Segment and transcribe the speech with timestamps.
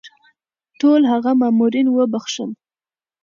[0.79, 2.51] ټول هغه مامورین وبخښل.